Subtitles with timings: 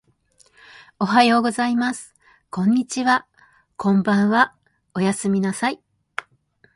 [0.97, 2.15] おはようございます。
[2.49, 3.27] こんにちは。
[3.77, 4.55] こんばんは。
[4.95, 5.79] おやすみなさい。